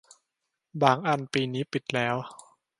[0.81, 2.15] บางอันปีนี้ปิดแล้ว